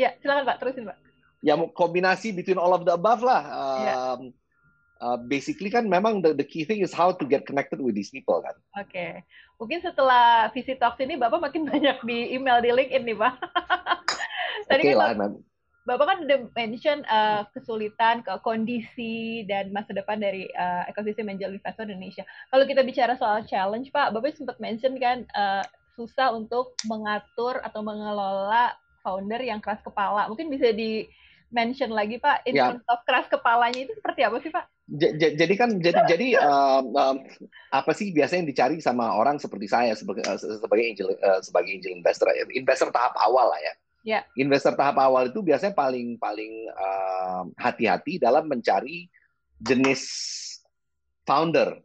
Ya, 0.01 0.17
silakan 0.25 0.49
Pak, 0.49 0.57
terusin 0.59 0.89
Pak. 0.89 0.97
ya 1.43 1.59
kombinasi 1.75 2.33
between 2.33 2.57
all 2.57 2.73
of 2.73 2.89
the 2.89 2.95
above 2.97 3.21
lah. 3.21 3.43
Ya. 3.83 3.95
Um, 4.17 4.33
uh, 5.03 5.19
basically 5.19 5.69
kan 5.69 5.91
memang 5.91 6.23
the, 6.23 6.33
the 6.33 6.47
key 6.47 6.63
thing 6.63 6.81
is 6.81 6.95
how 6.95 7.11
to 7.11 7.27
get 7.27 7.45
connected 7.45 7.83
with 7.83 7.93
these 7.93 8.09
people 8.09 8.39
kan. 8.41 8.57
Oke. 8.79 9.27
Mungkin 9.59 9.83
setelah 9.83 10.49
Visit 10.55 10.79
Talks 10.79 11.03
ini 11.03 11.19
Bapak 11.19 11.43
makin 11.43 11.67
banyak 11.71 12.01
di 12.07 12.33
email 12.33 12.63
di 12.63 12.71
LinkedIn 12.73 13.05
nih, 13.05 13.17
Pak. 13.19 13.35
Tadi 14.71 14.83
Oke 14.87 14.95
kan 14.95 15.19
lah, 15.19 15.31
Bapak, 15.83 16.07
kan 16.07 16.19
udah 16.23 16.39
mention 16.55 17.03
uh, 17.11 17.43
kesulitan, 17.51 18.23
ke 18.23 18.31
kondisi 18.47 19.43
dan 19.51 19.75
masa 19.75 19.91
depan 19.91 20.23
dari 20.23 20.47
uh, 20.55 20.87
ekosistem 20.87 21.27
angel 21.27 21.59
investor 21.59 21.91
Indonesia. 21.91 22.23
Kalau 22.55 22.65
kita 22.71 22.87
bicara 22.87 23.19
soal 23.19 23.43
challenge, 23.51 23.91
Pak, 23.91 24.15
Bapak 24.15 24.39
sempat 24.39 24.63
mention 24.63 24.95
kan 25.03 25.27
uh, 25.35 25.67
susah 25.99 26.31
untuk 26.31 26.79
mengatur 26.87 27.59
atau 27.67 27.83
mengelola 27.83 28.79
founder 29.03 29.43
yang 29.43 29.59
keras 29.59 29.83
kepala. 29.83 30.31
Mungkin 30.31 30.55
bisa 30.55 30.71
di 30.71 31.11
mention 31.51 31.91
lagi, 31.91 32.17
Pak, 32.23 32.47
in 32.47 32.55
Ya. 32.55 32.71
terms 32.71 32.87
of 32.87 33.03
keras 33.03 33.27
kepalanya 33.27 33.83
itu 33.83 33.93
seperti 33.99 34.23
apa 34.23 34.39
sih, 34.39 34.55
Pak? 34.55 34.65
Jadi 35.19 35.55
kan 35.57 35.83
jadi 35.83 36.01
jadi 36.05 36.29
um, 36.43 36.93
um, 36.93 37.17
apa 37.71 37.91
sih 37.97 38.13
biasanya 38.13 38.45
yang 38.45 38.51
dicari 38.51 38.77
sama 38.83 39.15
orang 39.15 39.41
seperti 39.41 39.65
saya 39.65 39.97
sebagai 39.97 40.21
uh, 40.27 40.37
sebagai 40.37 40.85
angel 40.85 41.09
uh, 41.17 41.41
sebagai 41.41 41.71
angel 41.81 41.97
investor 41.97 42.29
ya. 42.35 42.45
investor 42.53 42.93
tahap 42.93 43.15
awal 43.19 43.51
lah 43.51 43.61
ya. 43.63 43.73
Ya. 44.03 44.27
Investor 44.35 44.75
tahap 44.75 44.99
awal 44.99 45.31
itu 45.31 45.41
biasanya 45.47 45.79
paling 45.79 46.19
paling 46.19 46.67
um, 46.75 47.55
hati-hati 47.55 48.19
dalam 48.19 48.51
mencari 48.51 49.07
jenis 49.63 50.03
founder. 51.23 51.79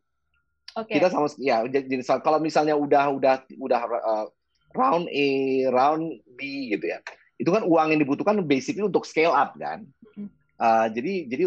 Oke. 0.74 0.98
Kita 0.98 1.14
sama 1.14 1.30
ya 1.38 1.62
jenis 1.70 2.10
kalau 2.26 2.42
misalnya 2.42 2.74
udah 2.74 3.14
udah 3.14 3.36
udah 3.62 3.82
uh, 3.86 4.26
round 4.74 5.06
A, 5.14 5.30
round 5.70 6.22
B 6.34 6.74
gitu 6.74 6.90
ya. 6.90 7.02
Itu 7.38 7.54
kan 7.54 7.62
uang 7.62 7.94
yang 7.94 8.02
dibutuhkan 8.02 8.42
basically 8.50 8.82
untuk 8.82 9.06
scale 9.06 9.34
up 9.34 9.54
kan. 9.58 9.86
Uh, 10.58 10.90
jadi 10.90 11.30
jadi 11.30 11.44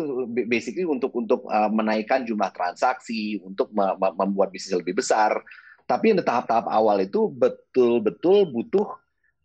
basically 0.47 0.87
untuk 0.87 1.11
untuk 1.19 1.43
uh, 1.51 1.67
menaikkan 1.67 2.23
jumlah 2.23 2.55
transaksi, 2.55 3.43
untuk 3.43 3.75
me- 3.75 3.99
me- 3.99 4.15
membuat 4.15 4.55
bisnis 4.55 4.79
lebih 4.79 5.03
besar. 5.03 5.35
Tapi 5.83 6.15
di 6.15 6.23
tahap-tahap 6.23 6.71
awal 6.71 7.03
itu 7.03 7.27
betul-betul 7.27 8.47
butuh 8.55 8.87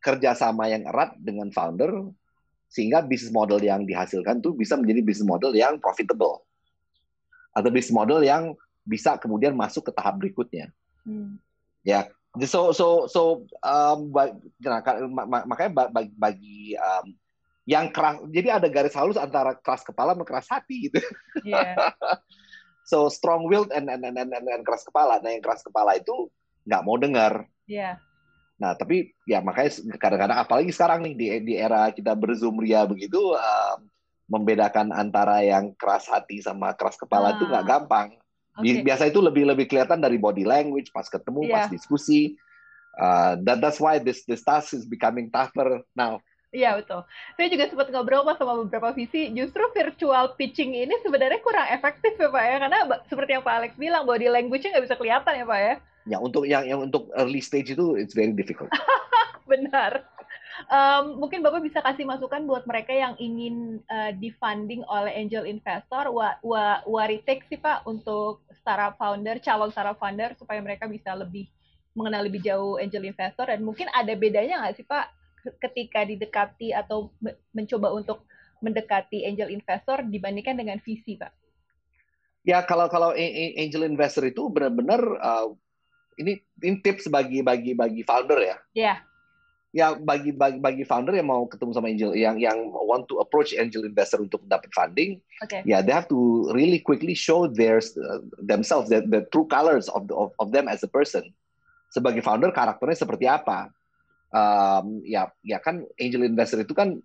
kerjasama 0.05 0.69
yang 0.69 0.85
erat 0.85 1.17
dengan 1.17 1.49
founder 1.49 2.13
sehingga 2.69 3.01
bisnis 3.01 3.33
model 3.33 3.57
yang 3.57 3.89
dihasilkan 3.89 4.37
tuh 4.37 4.53
bisa 4.53 4.77
menjadi 4.77 5.01
bisnis 5.01 5.25
model 5.25 5.49
yang 5.57 5.81
profitable 5.81 6.45
atau 7.57 7.69
bisnis 7.73 7.95
model 7.95 8.21
yang 8.21 8.53
bisa 8.85 9.17
kemudian 9.17 9.57
masuk 9.57 9.89
ke 9.89 9.91
tahap 9.97 10.21
berikutnya. 10.21 10.69
Hmm. 11.01 11.41
So 12.45 12.75
so 12.75 13.07
so 13.07 13.47
um, 13.63 14.11
nah, 14.61 14.83
ka- 14.83 15.01
ma- 15.07 15.25
ma- 15.25 15.47
makanya 15.47 15.71
ba- 15.71 15.91
bagi, 15.93 16.13
bagi 16.13 16.59
um, 16.75 17.15
yang 17.65 17.89
keras 17.89 18.21
jadi 18.29 18.61
ada 18.61 18.67
garis 18.69 18.93
halus 18.93 19.17
antara 19.17 19.57
keras 19.57 19.81
kepala 19.81 20.13
dan 20.13 20.27
keras 20.27 20.45
hati 20.51 20.91
gitu. 20.91 21.01
Iya. 21.41 21.73
So 22.85 23.09
strong 23.09 23.49
willed 23.49 23.73
and 23.73 23.89
and, 23.89 24.05
and, 24.05 24.13
and, 24.13 24.29
and- 24.29 24.61
keras 24.61 24.85
kepala. 24.85 25.17
Nah 25.17 25.33
yang 25.33 25.41
keras 25.41 25.65
kepala 25.65 25.97
itu 25.97 26.29
nggak 26.69 26.83
mau 26.85 27.01
dengar. 27.01 27.49
Iya. 27.65 27.97
Nah 28.55 28.71
tapi 28.73 29.11
ya 29.27 29.43
makanya 29.43 29.71
kadang-kadang 29.99 30.37
apalagi 30.39 30.71
sekarang 30.71 31.03
nih 31.03 31.13
di 31.13 31.27
di 31.43 31.53
era 31.59 31.91
kita 31.91 32.15
berzoom 32.15 32.59
ria 32.63 32.87
begitu 32.87 33.35
um, 33.35 33.79
membedakan 34.25 34.89
antara 34.95 35.43
yang 35.45 35.75
keras 35.77 36.07
hati 36.09 36.41
sama 36.41 36.73
keras 36.73 36.95
kepala 36.97 37.35
itu 37.37 37.45
nggak 37.45 37.65
Ah. 37.67 37.71
gampang. 37.77 38.07
Oke. 38.55 38.81
Biasa 38.81 39.11
itu 39.11 39.19
lebih 39.19 39.43
lebih 39.43 39.67
kelihatan 39.67 39.99
dari 39.99 40.15
body 40.15 40.47
language 40.47 40.89
pas 40.95 41.05
ketemu, 41.05 41.51
pas 41.51 41.67
Iya. 41.67 41.75
diskusi. 41.75 42.39
Uh, 42.95 43.35
that 43.43 43.59
that's 43.59 43.75
why 43.83 43.99
this 43.99 44.23
this 44.23 44.39
task 44.39 44.71
is 44.71 44.87
becoming 44.87 45.27
tougher 45.27 45.83
now. 45.91 46.23
Iya 46.55 46.79
betul. 46.79 47.03
Saya 47.35 47.51
juga 47.51 47.67
sempat 47.67 47.91
ngobrol 47.91 48.23
sama 48.39 48.63
beberapa 48.63 48.95
visi. 48.95 49.27
Justru 49.35 49.59
virtual 49.75 50.39
pitching 50.39 50.71
ini 50.71 50.95
sebenarnya 51.03 51.43
kurang 51.43 51.67
efektif 51.67 52.15
ya 52.15 52.31
Pak 52.31 52.43
ya, 52.47 52.55
karena 52.63 52.79
seperti 53.11 53.35
yang 53.35 53.43
Pak 53.43 53.55
Alex 53.59 53.71
bilang 53.75 54.07
body 54.07 54.31
language-nya 54.31 54.79
nggak 54.79 54.85
bisa 54.87 54.95
kelihatan 54.95 55.33
ya 55.35 55.45
Pak 55.45 55.59
ya. 55.59 55.75
Ya 56.05 56.21
untuk 56.21 56.45
yang 56.45 56.65
yang 56.69 56.79
untuk 56.85 57.09
early 57.17 57.41
stage 57.41 57.73
itu 57.73 57.97
it's 57.97 58.13
very 58.13 58.33
difficult. 58.33 58.69
Benar. 59.51 60.05
Em, 60.71 61.19
mungkin 61.19 61.43
Bapak 61.43 61.59
bisa 61.61 61.83
kasih 61.83 62.07
masukan 62.07 62.47
buat 62.47 62.63
mereka 62.63 62.95
yang 62.95 63.13
ingin 63.19 63.83
eh, 63.91 64.15
di-funding 64.15 64.87
oleh 64.87 65.11
angel 65.11 65.43
investor, 65.43 66.07
what, 66.09 66.39
what, 66.87 67.09
it 67.11 67.27
takes 67.27 67.43
sih 67.51 67.59
Pak 67.59 67.83
untuk 67.83 68.45
startup 68.55 68.95
founder, 68.95 69.37
calon 69.43 69.69
startup 69.75 69.99
founder 69.99 70.31
supaya 70.39 70.63
mereka 70.63 70.87
bisa 70.87 71.11
lebih 71.11 71.51
mengenal 71.91 72.27
lebih 72.27 72.43
jauh 72.43 72.79
angel 72.79 73.03
investor 73.03 73.47
dan 73.47 73.63
mungkin 73.63 73.87
ada 73.91 74.15
bedanya 74.15 74.63
nggak 74.63 74.75
sih 74.79 74.87
Pak 74.87 75.05
ketika 75.59 76.03
didekati 76.03 76.71
atau 76.75 77.11
me- 77.23 77.39
mencoba 77.55 77.91
untuk 77.91 78.23
mendekati 78.63 79.27
angel 79.27 79.51
investor 79.51 80.03
dibandingkan 80.07 80.55
dengan 80.55 80.79
visi 80.79 81.19
Pak? 81.19 81.31
Ya 82.45 82.61
kalau 82.61 82.87
kalau 82.87 83.11
angel 83.57 83.89
investor 83.89 84.23
itu 84.29 84.47
benar-benar 84.53 85.01
uh, 85.01 85.49
ini 86.19 86.39
ini 86.63 86.77
tips 86.79 87.11
bagi 87.11 87.43
bagi 87.43 87.75
bagi 87.75 88.01
founder 88.03 88.39
ya. 88.39 88.57
Ya. 88.75 88.95
Ya 89.75 89.91
bagi 89.91 90.31
bagi 90.31 90.55
bagi 90.63 90.83
founder 90.87 91.11
yang 91.11 91.27
mau 91.27 91.43
ketemu 91.51 91.71
sama 91.75 91.91
angel 91.91 92.15
yang 92.15 92.39
yang 92.39 92.71
want 92.71 93.11
to 93.11 93.19
approach 93.19 93.51
angel 93.51 93.83
investor 93.83 94.23
untuk 94.23 94.39
dapat 94.47 94.71
funding, 94.71 95.19
Oke. 95.43 95.67
ya 95.67 95.83
they 95.83 95.91
have 95.91 96.07
to 96.07 96.47
really 96.55 96.79
quickly 96.79 97.11
show 97.11 97.43
their 97.43 97.83
uh, 97.83 98.23
themselves 98.39 98.87
the, 98.87 99.03
the 99.03 99.27
true 99.35 99.43
colors 99.51 99.91
of, 99.91 100.07
the, 100.07 100.15
of 100.15 100.31
of 100.39 100.55
them 100.55 100.71
as 100.71 100.79
a 100.79 100.87
person. 100.87 101.27
Sebagai 101.91 102.23
founder 102.23 102.55
karakternya 102.55 102.95
seperti 102.95 103.27
apa? 103.27 103.67
Um, 104.31 105.03
ya 105.03 105.27
ya 105.43 105.59
kan 105.59 105.83
angel 105.99 106.23
investor 106.23 106.63
itu 106.63 106.71
kan 106.71 106.95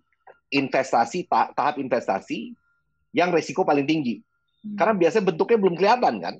investasi 0.47 1.27
ta- 1.27 1.51
tahap 1.51 1.75
investasi 1.75 2.55
yang 3.11 3.35
resiko 3.35 3.67
paling 3.67 3.83
tinggi. 3.83 4.23
Hmm. 4.63 4.79
Karena 4.79 4.95
biasanya 4.95 5.27
bentuknya 5.27 5.59
belum 5.59 5.75
kelihatan 5.75 6.23
kan? 6.23 6.35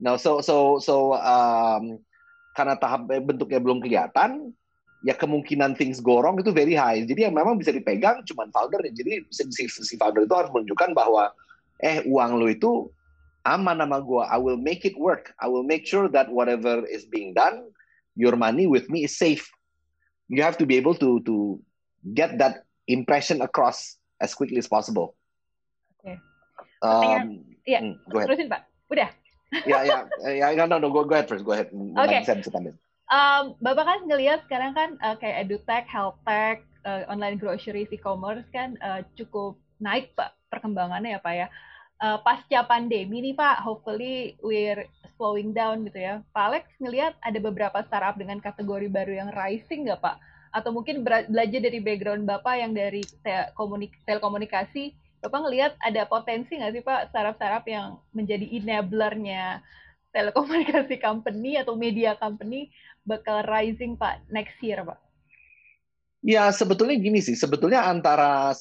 Ya. 0.00 0.14
Nah, 0.14 0.16
so 0.18 0.42
so 0.42 0.78
so 0.82 1.14
um, 1.14 1.98
karena 2.54 2.74
tahap 2.78 3.06
bentuknya 3.06 3.58
belum 3.58 3.82
kelihatan, 3.82 4.54
ya 5.02 5.14
kemungkinan 5.14 5.74
things 5.76 6.00
go 6.00 6.22
wrong 6.22 6.38
itu 6.38 6.50
very 6.54 6.74
high. 6.74 7.02
Jadi 7.02 7.28
yang 7.28 7.34
memang 7.34 7.58
bisa 7.58 7.70
dipegang 7.74 8.22
cuma 8.24 8.48
founder. 8.50 8.80
Jadi 8.90 9.26
si, 9.30 9.66
si, 9.68 9.94
founder 9.98 10.24
itu 10.24 10.34
harus 10.34 10.50
menunjukkan 10.54 10.94
bahwa 10.94 11.30
eh 11.82 12.00
uang 12.06 12.40
lo 12.40 12.46
itu 12.48 12.88
aman 13.44 13.82
sama 13.82 13.98
gua. 14.00 14.30
I 14.30 14.38
will 14.38 14.58
make 14.58 14.86
it 14.86 14.96
work. 14.96 15.34
I 15.42 15.50
will 15.50 15.66
make 15.66 15.84
sure 15.84 16.08
that 16.10 16.30
whatever 16.30 16.86
is 16.86 17.04
being 17.04 17.34
done, 17.34 17.70
your 18.14 18.38
money 18.38 18.64
with 18.64 18.88
me 18.88 19.04
is 19.04 19.14
safe. 19.14 19.44
You 20.30 20.40
have 20.40 20.56
to 20.62 20.66
be 20.66 20.78
able 20.80 20.96
to 21.02 21.20
to 21.28 21.60
get 22.16 22.40
that 22.40 22.64
impression 22.88 23.44
across 23.44 24.00
as 24.22 24.32
quickly 24.32 24.56
as 24.56 24.70
possible. 24.70 25.18
Oke. 26.00 26.16
Um, 26.80 27.44
Iya. 27.64 27.80
hmm. 27.80 27.96
Terusin 28.12 28.48
Pak. 28.52 28.68
Udah. 28.92 29.08
Ya 29.62 29.78
ya 30.26 30.50
ya 30.50 30.66
no 30.66 30.82
no 30.82 30.90
go, 30.90 31.06
go 31.06 31.14
ahead 31.14 31.30
first 31.30 31.46
go 31.46 31.54
ahead 31.54 31.70
saya 32.26 32.42
bisa 32.42 32.50
tambahin. 32.50 32.74
Um, 33.04 33.52
Bapak 33.60 33.84
kan 33.84 34.00
ngelihat 34.08 34.48
sekarang 34.48 34.72
kan 34.72 34.96
uh, 35.04 35.12
kayak 35.20 35.44
edutech, 35.44 35.84
health 35.84 36.16
tech, 36.24 36.64
uh, 36.88 37.04
online 37.04 37.36
grocery, 37.36 37.84
e-commerce 37.92 38.48
kan 38.48 38.80
uh, 38.80 39.04
cukup 39.12 39.60
naik 39.76 40.16
Pak 40.16 40.32
perkembangannya 40.48 41.12
ya 41.12 41.20
Pak 41.20 41.34
ya. 41.36 41.46
Uh, 42.00 42.16
pasca 42.24 42.64
pandemi 42.64 43.20
nih 43.20 43.36
Pak, 43.36 43.60
hopefully 43.60 44.40
we're 44.40 44.88
slowing 45.20 45.52
down 45.52 45.84
gitu 45.84 46.00
ya. 46.00 46.14
Pak 46.32 46.44
Alex 46.48 46.64
ngelihat 46.80 47.12
ada 47.20 47.38
beberapa 47.44 47.84
startup 47.84 48.16
dengan 48.16 48.40
kategori 48.40 48.88
baru 48.88 49.12
yang 49.12 49.30
rising 49.36 49.84
nggak 49.84 50.00
Pak? 50.00 50.16
Atau 50.56 50.72
mungkin 50.72 51.04
belajar 51.04 51.60
dari 51.60 51.84
background 51.84 52.24
Bapak 52.24 52.56
yang 52.56 52.72
dari 52.72 53.04
te- 53.04 53.52
komunik- 53.52 54.00
telekomunikasi, 54.08 54.96
Bapak 55.24 55.40
ngelihat 55.48 55.72
ada 55.80 56.04
potensi 56.04 56.60
nggak 56.60 56.72
sih 56.76 56.84
Pak 56.84 57.08
startup-startup 57.08 57.64
yang 57.64 57.96
menjadi 58.12 58.44
enablernya 58.60 59.64
telekomunikasi 60.12 61.00
company 61.00 61.56
atau 61.56 61.72
media 61.80 62.12
company 62.20 62.68
bakal 63.08 63.40
rising 63.48 63.96
Pak 63.96 64.20
next 64.28 64.60
year 64.60 64.84
Pak? 64.84 65.00
Ya 66.24 66.52
sebetulnya 66.52 67.00
gini 67.00 67.24
sih, 67.24 67.36
sebetulnya 67.36 67.88
antara 67.88 68.52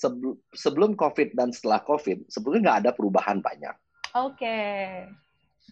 sebelum 0.56 0.96
COVID 0.96 1.36
dan 1.36 1.52
setelah 1.52 1.84
COVID 1.84 2.32
sebetulnya 2.32 2.62
nggak 2.64 2.80
ada 2.88 2.92
perubahan 2.96 3.44
banyak. 3.44 3.76
Oke. 4.16 4.60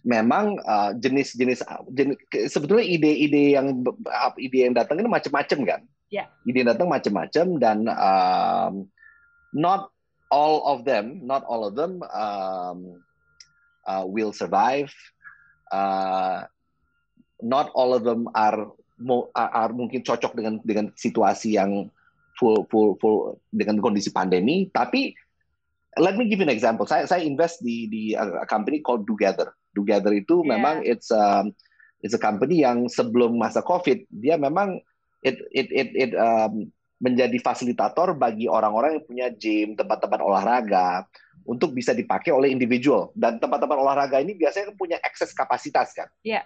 memang 0.02 0.58
uh, 0.66 0.98
jenis-jenis 0.98 1.62
jenis, 1.94 2.18
sebetulnya 2.50 2.82
ide-ide 2.82 3.54
yang 3.54 3.86
ide 4.42 4.58
yang 4.66 4.74
datang 4.74 4.98
ini 4.98 5.06
macam-macam 5.06 5.60
kan. 5.62 5.82
Yeah. 6.10 6.26
Ide 6.48 6.66
yang 6.66 6.70
datang 6.74 6.90
macam-macam 6.90 7.46
dan 7.62 7.78
um, 7.86 8.74
not 9.54 9.94
all 10.32 10.64
of 10.66 10.88
them, 10.88 11.28
not 11.28 11.44
all 11.44 11.68
of 11.68 11.76
them 11.76 12.02
um, 12.10 13.04
uh, 13.86 14.08
will 14.08 14.32
survive. 14.32 14.90
Uh, 15.70 16.48
not 17.44 17.70
all 17.76 17.94
of 17.94 18.08
them 18.08 18.32
are 18.34 18.72
are 19.36 19.72
mungkin 19.76 20.02
cocok 20.02 20.34
dengan 20.34 20.64
dengan 20.64 20.90
situasi 20.96 21.60
yang 21.60 21.92
full 22.40 22.66
full 22.72 22.96
full 23.04 23.38
dengan 23.52 23.84
kondisi 23.84 24.10
pandemi. 24.10 24.72
Tapi 24.72 25.14
let 26.00 26.16
me 26.16 26.32
give 26.32 26.40
you 26.40 26.48
an 26.48 26.54
example. 26.54 26.88
Saya 26.88 27.04
saya 27.06 27.22
invest 27.28 27.60
di 27.60 27.92
di 27.92 28.16
a 28.16 28.48
company 28.48 28.80
called 28.80 29.04
Together. 29.04 29.52
Together 29.76 30.16
itu 30.16 30.44
yeah. 30.44 30.56
memang 30.56 30.76
it's 30.88 31.12
a 31.12 31.44
it's 32.00 32.16
a 32.16 32.22
company 32.22 32.64
yang 32.64 32.88
sebelum 32.88 33.36
masa 33.36 33.60
COVID 33.64 34.08
dia 34.10 34.40
memang 34.40 34.80
it 35.26 35.38
it 35.52 35.68
it, 35.72 35.90
it 35.94 36.12
um, 36.16 36.72
menjadi 37.02 37.34
fasilitator 37.42 38.14
bagi 38.14 38.46
orang-orang 38.46 39.02
yang 39.02 39.06
punya 39.06 39.28
gym, 39.34 39.74
tempat-tempat 39.74 40.22
olahraga 40.22 41.10
untuk 41.50 41.74
bisa 41.74 41.98
dipakai 41.98 42.30
oleh 42.30 42.54
individual 42.54 43.10
dan 43.18 43.42
tempat-tempat 43.42 43.74
olahraga 43.74 44.22
ini 44.22 44.38
biasanya 44.38 44.70
kan 44.70 44.78
punya 44.78 44.98
akses 45.02 45.34
kapasitas 45.34 45.98
kan. 45.98 46.08
Iya. 46.22 46.46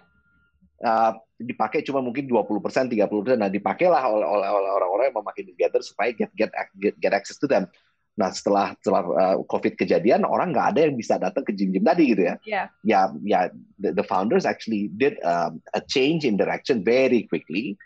Uh, 0.76 1.12
dipakai 1.40 1.80
cuma 1.84 2.04
mungkin 2.04 2.28
20 2.28 2.48
persen, 2.60 2.88
30 2.88 3.08
persen. 3.08 3.40
Nah, 3.40 3.48
dipakailah 3.52 4.02
oleh, 4.08 4.28
oleh, 4.28 4.48
oleh 4.48 4.70
orang-orang 4.72 5.04
yang 5.12 5.16
memakai 5.20 5.44
together 5.44 5.80
supaya 5.84 6.12
get, 6.12 6.32
get 6.36 6.52
get 6.80 6.96
get 6.96 7.12
access 7.12 7.36
to 7.36 7.48
them. 7.48 7.68
Nah 8.16 8.32
setelah 8.32 8.72
setelah 8.80 9.04
uh, 9.12 9.36
COVID 9.44 9.76
kejadian 9.76 10.24
orang 10.24 10.56
nggak 10.56 10.68
ada 10.72 10.80
yang 10.88 10.96
bisa 10.96 11.20
datang 11.20 11.44
ke 11.44 11.52
gym-gym 11.52 11.84
tadi 11.84 12.16
gitu 12.16 12.22
ya. 12.24 12.34
Yeah. 12.48 12.66
Ya 12.80 13.00
ya 13.24 13.40
the, 13.76 13.92
the 13.92 14.04
founders 14.04 14.48
actually 14.48 14.88
did 14.88 15.20
um, 15.20 15.60
a 15.76 15.84
change 15.84 16.24
in 16.24 16.40
direction 16.40 16.80
very 16.80 17.28
quickly 17.28 17.76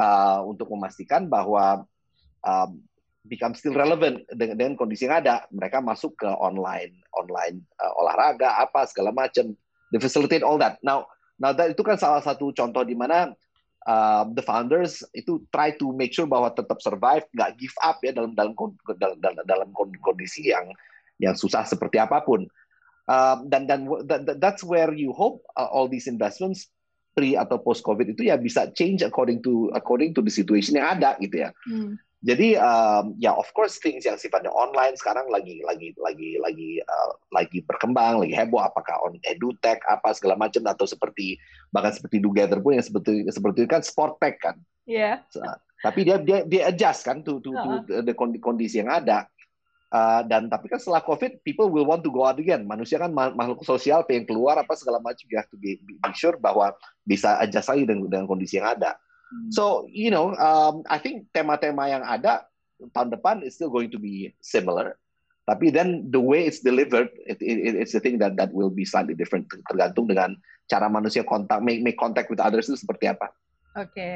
uh, 0.00 0.40
untuk 0.48 0.72
memastikan 0.72 1.28
bahwa 1.28 1.84
um, 2.44 2.80
become 3.24 3.56
still 3.56 3.72
relevant 3.72 4.22
dengan, 4.30 4.56
dengan 4.60 4.74
kondisi 4.76 5.08
yang 5.08 5.24
ada. 5.24 5.48
Mereka 5.50 5.80
masuk 5.80 6.14
ke 6.20 6.28
online 6.28 7.00
online 7.16 7.64
uh, 7.80 7.92
olahraga 7.98 8.60
apa 8.60 8.84
segala 8.84 9.10
macam. 9.10 9.56
They 9.90 10.00
facilitate 10.00 10.44
all 10.44 10.60
that. 10.60 10.78
Now 10.84 11.08
now 11.40 11.56
that 11.56 11.72
itu 11.72 11.82
kan 11.82 11.96
salah 11.96 12.20
satu 12.20 12.52
contoh 12.52 12.84
di 12.84 12.94
mana 12.94 13.32
uh, 13.88 14.24
the 14.36 14.44
founders 14.44 15.00
itu 15.16 15.40
try 15.52 15.72
to 15.76 15.92
make 15.96 16.12
sure 16.12 16.28
bahwa 16.28 16.52
tetap 16.52 16.80
survive, 16.84 17.24
nggak 17.32 17.56
give 17.56 17.76
up 17.80 18.00
ya 18.04 18.12
dalam 18.12 18.36
dalam 18.36 18.52
dalam 19.20 19.44
dalam 19.44 19.68
kondisi 20.04 20.52
yang 20.52 20.68
yang 21.22 21.36
susah 21.36 21.64
seperti 21.64 21.96
apa 22.00 22.20
pun. 22.24 22.44
Uh, 23.04 23.44
dan 23.52 23.68
dan 23.68 23.84
that, 24.08 24.40
that's 24.40 24.64
where 24.64 24.92
you 24.96 25.12
hope 25.12 25.44
uh, 25.60 25.68
all 25.68 25.84
these 25.84 26.08
investments 26.08 26.72
pre 27.14 27.36
atau 27.36 27.60
post 27.60 27.84
covid 27.84 28.10
itu 28.10 28.26
ya 28.26 28.34
bisa 28.34 28.72
change 28.74 29.04
according 29.04 29.38
to 29.44 29.70
according 29.76 30.10
to 30.16 30.24
the 30.24 30.32
situation 30.32 30.80
yang 30.80 30.98
ada 30.98 31.14
gitu 31.20 31.44
ya. 31.44 31.52
Hmm. 31.68 32.00
Jadi 32.24 32.56
um, 32.56 33.12
ya 33.20 33.36
of 33.36 33.44
course 33.52 33.76
things 33.76 34.08
yang 34.08 34.16
sifatnya 34.16 34.48
online 34.48 34.96
sekarang 34.96 35.28
lagi 35.28 35.60
lagi 35.60 35.92
lagi 36.00 36.40
lagi 36.40 36.80
uh, 36.80 37.12
lagi 37.28 37.60
berkembang, 37.68 38.24
lagi 38.24 38.32
heboh 38.32 38.64
apakah 38.64 38.96
on 39.04 39.20
edutech 39.28 39.84
apa 39.84 40.16
segala 40.16 40.40
macam 40.40 40.64
atau 40.64 40.88
seperti 40.88 41.36
bahkan 41.68 41.92
seperti 41.92 42.24
Together 42.24 42.64
pun 42.64 42.80
yang 42.80 42.86
seperti 42.86 43.28
seperti 43.28 43.68
itu 43.68 43.68
kan 43.68 43.84
sport 43.84 44.16
tech 44.24 44.40
kan. 44.40 44.56
Iya. 44.88 45.20
Yeah. 45.20 45.28
So, 45.28 45.44
tapi 45.84 46.08
dia 46.08 46.16
dia 46.16 46.48
dia 46.48 46.72
adjust 46.72 47.04
kan 47.04 47.20
to 47.20 47.44
to, 47.44 47.52
to 47.84 48.00
the 48.00 48.16
kondisi 48.16 48.80
yang 48.80 48.88
ada. 48.88 49.28
Uh, 49.94 50.26
dan 50.26 50.50
tapi 50.50 50.66
kan 50.66 50.80
setelah 50.80 51.04
COVID, 51.04 51.44
people 51.46 51.70
will 51.70 51.86
want 51.86 52.02
to 52.02 52.10
go 52.10 52.26
out 52.26 52.40
again. 52.40 52.66
Manusia 52.66 52.98
kan 52.98 53.14
makhluk 53.14 53.62
sosial, 53.62 54.02
pengen 54.02 54.26
keluar 54.26 54.58
apa 54.58 54.74
segala 54.74 54.98
macam. 54.98 55.22
You 55.30 55.38
have 55.38 55.46
to 55.52 55.60
be, 55.60 55.78
be 55.86 55.94
sure 56.18 56.34
bahwa 56.34 56.74
bisa 57.06 57.38
adjust 57.38 57.70
lagi 57.70 57.86
dengan, 57.86 58.10
dengan 58.10 58.26
kondisi 58.26 58.58
yang 58.58 58.74
ada. 58.74 58.98
So 59.50 59.86
you 59.90 60.10
know, 60.12 60.34
um, 60.36 60.86
I 60.86 60.98
think 60.98 61.30
tema-tema 61.34 61.90
yang 61.90 62.04
ada 62.04 62.46
tahun 62.92 63.14
depan 63.14 63.42
is 63.42 63.56
still 63.58 63.70
going 63.70 63.90
to 63.90 64.00
be 64.00 64.34
similar. 64.42 64.98
Tapi 65.44 65.68
then 65.68 66.08
the 66.08 66.20
way 66.20 66.48
it's 66.48 66.64
delivered, 66.64 67.12
it, 67.28 67.36
it, 67.44 67.76
it's 67.76 67.92
the 67.92 68.00
thing 68.00 68.16
that 68.16 68.40
that 68.40 68.48
will 68.56 68.72
be 68.72 68.88
slightly 68.88 69.12
different 69.12 69.44
tergantung 69.68 70.08
dengan 70.08 70.40
cara 70.64 70.88
manusia 70.88 71.20
kontak 71.20 71.60
make 71.60 71.84
make 71.84 72.00
contact 72.00 72.32
with 72.32 72.40
others 72.40 72.72
itu 72.72 72.80
seperti 72.80 73.12
apa. 73.12 73.28
Oke, 73.76 73.92
okay. 73.92 74.14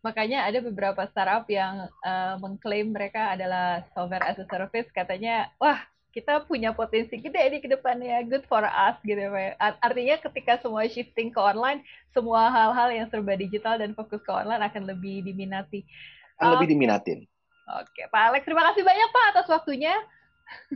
makanya 0.00 0.48
ada 0.48 0.64
beberapa 0.64 1.04
startup 1.12 1.44
yang 1.52 1.84
uh, 2.00 2.40
mengklaim 2.40 2.96
mereka 2.96 3.36
adalah 3.36 3.84
software 3.92 4.24
as 4.24 4.40
a 4.40 4.46
service. 4.48 4.88
Katanya, 4.96 5.52
wah 5.60 5.84
kita 6.10 6.42
punya 6.42 6.74
potensi 6.74 7.14
gede 7.18 7.38
ini 7.38 7.58
ke 7.62 7.70
depannya 7.70 8.26
good 8.26 8.42
for 8.50 8.66
us 8.66 8.98
gitu 9.06 9.18
ya 9.18 9.54
artinya 9.78 10.18
ketika 10.18 10.58
semua 10.58 10.86
shifting 10.90 11.30
ke 11.30 11.38
online 11.38 11.86
semua 12.10 12.50
hal-hal 12.50 12.90
yang 12.90 13.06
serba 13.06 13.38
digital 13.38 13.78
dan 13.78 13.94
fokus 13.94 14.18
ke 14.22 14.30
online 14.34 14.62
akan 14.66 14.90
lebih 14.90 15.22
diminati. 15.22 15.86
Akan 16.38 16.58
lebih 16.58 16.74
diminatin. 16.74 17.26
Oke 17.78 18.02
Pak 18.10 18.22
Alex 18.34 18.42
terima 18.42 18.66
kasih 18.70 18.82
banyak 18.82 19.08
Pak 19.14 19.24
atas 19.34 19.46
waktunya. 19.46 19.94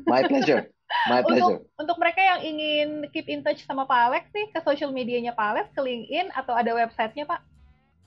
My 0.07 0.23
pleasure. 0.23 0.70
My 1.11 1.27
pleasure. 1.27 1.59
untuk, 1.59 1.66
untuk 1.75 1.97
mereka 1.99 2.23
yang 2.23 2.40
ingin 2.47 2.88
keep 3.11 3.27
in 3.27 3.42
touch 3.42 3.66
sama 3.66 3.83
Pak 3.83 4.01
Alex 4.11 4.25
nih 4.31 4.47
ke 4.55 4.62
social 4.62 4.94
medianya 4.94 5.35
Pak 5.35 5.47
Alex 5.51 5.66
ke 5.75 5.81
LinkedIn 5.83 6.31
atau 6.31 6.55
ada 6.55 6.70
websitenya 6.70 7.27
Pak 7.27 7.42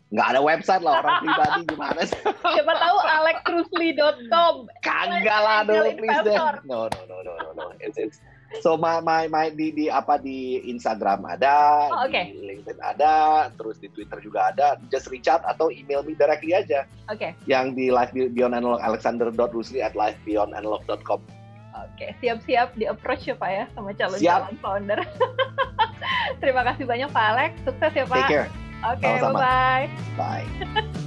nggak 0.07 0.27
ada 0.35 0.39
website 0.39 0.83
lah 0.83 1.03
orang 1.03 1.19
pribadi 1.19 1.61
gimana 1.67 2.01
sih? 2.07 2.21
Siapa 2.55 2.73
tahu 2.79 2.97
alexrusli.com. 3.03 4.53
Kagak 4.79 5.39
lah 5.43 5.59
dong, 5.67 5.99
please 5.99 6.21
deh. 6.23 6.37
No, 6.63 6.87
no, 6.87 7.01
no, 7.11 7.17
no, 7.27 7.33
no, 7.35 7.49
no. 7.51 7.65
It's, 7.83 7.99
it's, 7.99 8.23
so 8.63 8.79
my, 8.79 9.03
my, 9.03 9.27
my 9.27 9.51
di, 9.51 9.75
di 9.75 9.91
apa 9.91 10.15
di 10.15 10.63
Instagram 10.63 11.27
ada, 11.27 11.91
oh, 11.91 12.07
okay. 12.07 12.31
di 12.31 12.39
LinkedIn 12.39 12.79
ada, 12.79 13.47
terus 13.59 13.83
di 13.83 13.91
Twitter 13.91 14.23
juga 14.23 14.55
ada. 14.55 14.79
Just 14.87 15.11
reach 15.11 15.27
out 15.27 15.43
atau 15.43 15.67
email 15.67 15.99
me 16.07 16.15
directly 16.15 16.55
aja. 16.55 16.87
Oke. 17.11 17.19
Okay. 17.19 17.31
Yang 17.43 17.75
di 17.75 17.85
live 17.91 18.15
beyond 18.31 18.55
analog 18.55 18.79
alexander.rusli 18.79 19.83
at 19.83 19.91
livebeyondanalog.com. 19.91 21.19
Oke, 21.77 22.09
siap-siap 22.23 22.73
di 22.73 22.89
approach 22.89 23.29
ya 23.29 23.37
Pak 23.37 23.49
ya 23.53 23.65
sama 23.77 23.93
calon-calon 23.93 24.55
founder. 24.63 24.99
Terima 26.41 26.65
kasih 26.65 26.89
banyak 26.89 27.09
Pak 27.13 27.25
Alex, 27.35 27.51
sukses 27.67 27.91
ya 27.93 28.05
Pak. 28.07 28.17
Take 28.25 28.33
care. 28.33 28.66
Oke, 28.85 28.97
okay, 29.05 29.21
bye-bye. 29.21 29.89
Bye. 30.17 31.01